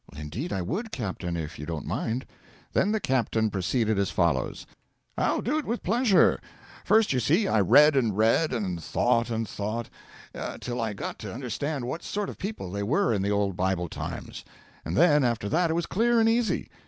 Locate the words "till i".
10.59-10.93